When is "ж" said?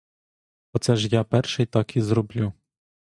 0.95-1.09